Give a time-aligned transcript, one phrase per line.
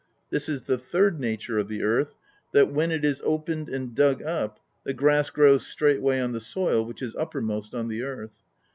[0.31, 2.15] This is the third nature of the earth,
[2.53, 6.83] that when it is opened and dug up, the grass grows straightway on the soil
[6.83, 8.37] which is uppermost on the earth.